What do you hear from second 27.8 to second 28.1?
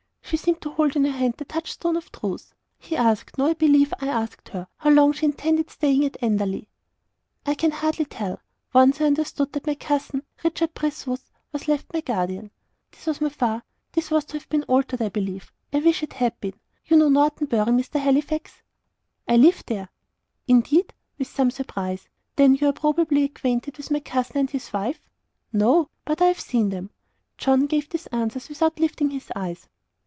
these